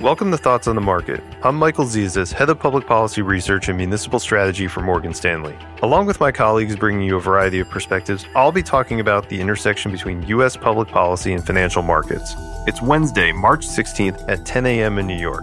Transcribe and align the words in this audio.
Welcome 0.00 0.30
to 0.30 0.38
Thoughts 0.38 0.68
on 0.68 0.76
the 0.76 0.80
Market. 0.80 1.24
I'm 1.42 1.56
Michael 1.56 1.84
Zezas, 1.84 2.32
Head 2.32 2.50
of 2.50 2.60
Public 2.60 2.86
Policy 2.86 3.20
Research 3.20 3.68
and 3.68 3.76
Municipal 3.76 4.20
Strategy 4.20 4.68
for 4.68 4.80
Morgan 4.80 5.12
Stanley. 5.12 5.58
Along 5.82 6.06
with 6.06 6.20
my 6.20 6.30
colleagues 6.30 6.76
bringing 6.76 7.02
you 7.02 7.16
a 7.16 7.20
variety 7.20 7.58
of 7.58 7.68
perspectives, 7.68 8.24
I'll 8.36 8.52
be 8.52 8.62
talking 8.62 9.00
about 9.00 9.28
the 9.28 9.40
intersection 9.40 9.90
between 9.90 10.22
U.S. 10.28 10.56
public 10.56 10.86
policy 10.86 11.32
and 11.32 11.44
financial 11.44 11.82
markets. 11.82 12.36
It's 12.68 12.80
Wednesday, 12.80 13.32
March 13.32 13.66
16th 13.66 14.24
at 14.28 14.46
10 14.46 14.66
a.m. 14.66 15.00
in 15.00 15.08
New 15.08 15.18
York. 15.18 15.42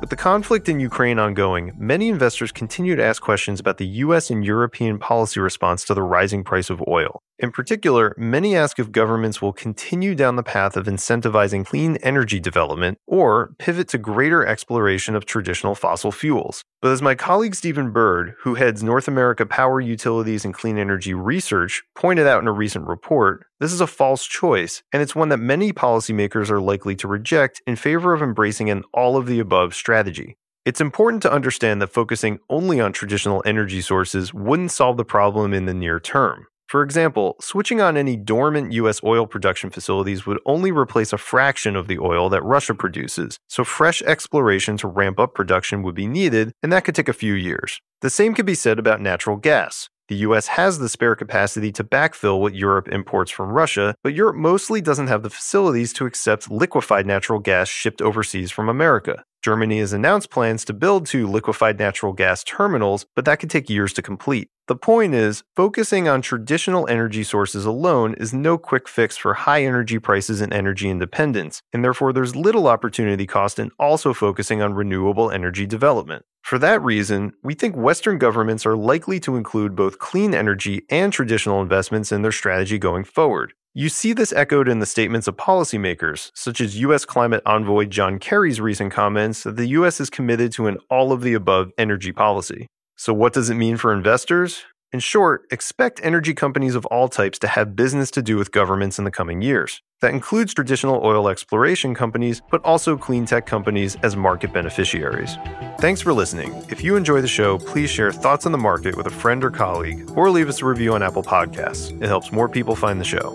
With 0.00 0.10
the 0.10 0.16
conflict 0.16 0.68
in 0.68 0.80
Ukraine 0.80 1.20
ongoing, 1.20 1.74
many 1.76 2.08
investors 2.08 2.50
continue 2.50 2.96
to 2.96 3.04
ask 3.04 3.22
questions 3.22 3.60
about 3.60 3.78
the 3.78 3.86
US 3.86 4.30
and 4.30 4.44
European 4.44 4.98
policy 4.98 5.38
response 5.38 5.84
to 5.84 5.94
the 5.94 6.02
rising 6.02 6.42
price 6.42 6.70
of 6.70 6.82
oil. 6.88 7.22
In 7.42 7.50
particular, 7.50 8.14
many 8.16 8.54
ask 8.54 8.78
if 8.78 8.92
governments 8.92 9.42
will 9.42 9.52
continue 9.52 10.14
down 10.14 10.36
the 10.36 10.44
path 10.44 10.76
of 10.76 10.86
incentivizing 10.86 11.66
clean 11.66 11.96
energy 11.96 12.38
development 12.38 12.98
or 13.04 13.56
pivot 13.58 13.88
to 13.88 13.98
greater 13.98 14.46
exploration 14.46 15.16
of 15.16 15.26
traditional 15.26 15.74
fossil 15.74 16.12
fuels. 16.12 16.62
But 16.80 16.92
as 16.92 17.02
my 17.02 17.16
colleague 17.16 17.56
Stephen 17.56 17.90
Byrd, 17.90 18.34
who 18.42 18.54
heads 18.54 18.84
North 18.84 19.08
America 19.08 19.44
Power 19.44 19.80
Utilities 19.80 20.44
and 20.44 20.54
Clean 20.54 20.78
Energy 20.78 21.14
Research, 21.14 21.82
pointed 21.96 22.28
out 22.28 22.40
in 22.42 22.46
a 22.46 22.52
recent 22.52 22.86
report, 22.86 23.44
this 23.58 23.72
is 23.72 23.80
a 23.80 23.88
false 23.88 24.24
choice, 24.24 24.84
and 24.92 25.02
it's 25.02 25.16
one 25.16 25.30
that 25.30 25.38
many 25.38 25.72
policymakers 25.72 26.48
are 26.48 26.60
likely 26.60 26.94
to 26.94 27.08
reject 27.08 27.60
in 27.66 27.74
favor 27.74 28.14
of 28.14 28.22
embracing 28.22 28.70
an 28.70 28.84
all 28.94 29.16
of 29.16 29.26
the 29.26 29.40
above 29.40 29.74
strategy. 29.74 30.36
It's 30.64 30.80
important 30.80 31.22
to 31.22 31.32
understand 31.32 31.82
that 31.82 31.88
focusing 31.88 32.38
only 32.48 32.78
on 32.78 32.92
traditional 32.92 33.42
energy 33.44 33.80
sources 33.80 34.32
wouldn't 34.32 34.70
solve 34.70 34.96
the 34.96 35.04
problem 35.04 35.52
in 35.52 35.66
the 35.66 35.74
near 35.74 35.98
term. 35.98 36.46
For 36.72 36.82
example, 36.82 37.36
switching 37.38 37.82
on 37.82 37.98
any 37.98 38.16
dormant 38.16 38.72
U.S. 38.72 38.98
oil 39.04 39.26
production 39.26 39.68
facilities 39.68 40.24
would 40.24 40.40
only 40.46 40.72
replace 40.72 41.12
a 41.12 41.18
fraction 41.18 41.76
of 41.76 41.86
the 41.86 41.98
oil 41.98 42.30
that 42.30 42.42
Russia 42.42 42.72
produces, 42.72 43.38
so 43.46 43.62
fresh 43.62 44.00
exploration 44.00 44.78
to 44.78 44.88
ramp 44.88 45.20
up 45.20 45.34
production 45.34 45.82
would 45.82 45.94
be 45.94 46.06
needed, 46.06 46.50
and 46.62 46.72
that 46.72 46.86
could 46.86 46.94
take 46.94 47.10
a 47.10 47.12
few 47.12 47.34
years. 47.34 47.78
The 48.00 48.08
same 48.08 48.32
could 48.32 48.46
be 48.46 48.54
said 48.54 48.78
about 48.78 49.02
natural 49.02 49.36
gas. 49.36 49.90
The 50.08 50.24
US 50.28 50.46
has 50.46 50.78
the 50.78 50.88
spare 50.88 51.14
capacity 51.14 51.72
to 51.72 51.84
backfill 51.84 52.40
what 52.40 52.54
Europe 52.54 52.88
imports 52.88 53.30
from 53.30 53.50
Russia, 53.50 53.94
but 54.02 54.14
Europe 54.14 54.36
mostly 54.36 54.80
doesn't 54.80 55.08
have 55.08 55.22
the 55.22 55.28
facilities 55.28 55.92
to 55.92 56.06
accept 56.06 56.50
liquefied 56.50 57.04
natural 57.04 57.38
gas 57.38 57.68
shipped 57.68 58.00
overseas 58.00 58.50
from 58.50 58.70
America. 58.70 59.24
Germany 59.42 59.80
has 59.80 59.92
announced 59.92 60.30
plans 60.30 60.64
to 60.64 60.72
build 60.72 61.04
two 61.04 61.26
liquefied 61.26 61.78
natural 61.78 62.14
gas 62.14 62.42
terminals, 62.42 63.04
but 63.14 63.26
that 63.26 63.40
could 63.40 63.50
take 63.50 63.68
years 63.68 63.92
to 63.92 64.00
complete. 64.00 64.48
The 64.68 64.76
point 64.76 65.12
is, 65.12 65.42
focusing 65.56 66.06
on 66.06 66.22
traditional 66.22 66.86
energy 66.86 67.24
sources 67.24 67.66
alone 67.66 68.14
is 68.14 68.32
no 68.32 68.56
quick 68.56 68.86
fix 68.86 69.16
for 69.16 69.34
high 69.34 69.64
energy 69.64 69.98
prices 69.98 70.40
and 70.40 70.52
energy 70.52 70.88
independence, 70.88 71.62
and 71.72 71.84
therefore 71.84 72.12
there's 72.12 72.36
little 72.36 72.68
opportunity 72.68 73.26
cost 73.26 73.58
in 73.58 73.72
also 73.76 74.14
focusing 74.14 74.62
on 74.62 74.74
renewable 74.74 75.32
energy 75.32 75.66
development. 75.66 76.24
For 76.42 76.60
that 76.60 76.80
reason, 76.80 77.32
we 77.42 77.54
think 77.54 77.76
Western 77.76 78.18
governments 78.18 78.64
are 78.64 78.76
likely 78.76 79.18
to 79.20 79.36
include 79.36 79.74
both 79.74 79.98
clean 79.98 80.32
energy 80.32 80.82
and 80.88 81.12
traditional 81.12 81.60
investments 81.60 82.12
in 82.12 82.22
their 82.22 82.30
strategy 82.30 82.78
going 82.78 83.02
forward. 83.02 83.54
You 83.74 83.88
see 83.88 84.12
this 84.12 84.32
echoed 84.32 84.68
in 84.68 84.78
the 84.78 84.86
statements 84.86 85.26
of 85.26 85.36
policymakers, 85.36 86.30
such 86.34 86.60
as 86.60 86.78
U.S. 86.80 87.04
climate 87.04 87.42
envoy 87.46 87.86
John 87.86 88.20
Kerry's 88.20 88.60
recent 88.60 88.92
comments 88.92 89.42
that 89.42 89.56
the 89.56 89.68
U.S. 89.68 90.00
is 90.00 90.10
committed 90.10 90.52
to 90.52 90.68
an 90.68 90.78
all 90.88 91.10
of 91.10 91.22
the 91.22 91.34
above 91.34 91.72
energy 91.78 92.12
policy. 92.12 92.68
So, 93.04 93.12
what 93.12 93.32
does 93.32 93.50
it 93.50 93.56
mean 93.56 93.78
for 93.78 93.92
investors? 93.92 94.62
In 94.92 95.00
short, 95.00 95.42
expect 95.50 95.98
energy 96.04 96.34
companies 96.34 96.76
of 96.76 96.86
all 96.86 97.08
types 97.08 97.36
to 97.40 97.48
have 97.48 97.74
business 97.74 98.12
to 98.12 98.22
do 98.22 98.36
with 98.36 98.52
governments 98.52 98.96
in 98.96 99.04
the 99.04 99.10
coming 99.10 99.42
years. 99.42 99.82
That 100.02 100.14
includes 100.14 100.54
traditional 100.54 101.04
oil 101.04 101.28
exploration 101.28 101.96
companies, 101.96 102.40
but 102.48 102.64
also 102.64 102.96
clean 102.96 103.26
tech 103.26 103.44
companies 103.44 103.96
as 104.04 104.14
market 104.14 104.52
beneficiaries. 104.52 105.36
Thanks 105.80 106.00
for 106.00 106.12
listening. 106.12 106.54
If 106.68 106.84
you 106.84 106.94
enjoy 106.94 107.22
the 107.22 107.26
show, 107.26 107.58
please 107.58 107.90
share 107.90 108.12
thoughts 108.12 108.46
on 108.46 108.52
the 108.52 108.58
market 108.58 108.96
with 108.96 109.08
a 109.08 109.10
friend 109.10 109.42
or 109.42 109.50
colleague, 109.50 110.08
or 110.14 110.30
leave 110.30 110.48
us 110.48 110.62
a 110.62 110.64
review 110.64 110.94
on 110.94 111.02
Apple 111.02 111.24
Podcasts. 111.24 111.90
It 112.00 112.06
helps 112.06 112.30
more 112.30 112.48
people 112.48 112.76
find 112.76 113.00
the 113.00 113.04
show. 113.04 113.34